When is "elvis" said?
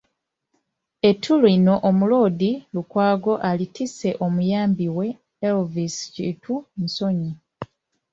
5.47-5.95